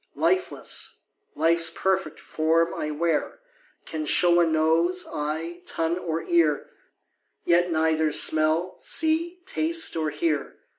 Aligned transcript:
Lifeless, 0.15 0.95
life's 1.35 1.69
perfect 1.69 2.19
form 2.19 2.73
I 2.73 2.89
wear, 2.89 3.37
Can 3.85 4.07
show 4.07 4.39
a 4.39 4.47
nose, 4.47 5.05
eye, 5.07 5.61
tongue, 5.67 5.99
or 5.99 6.23
ear, 6.23 6.71
Yet 7.45 7.69
neither 7.71 8.11
smell, 8.11 8.77
see, 8.79 9.41
taste, 9.45 9.95
or 9.95 10.09
hear. 10.09 10.55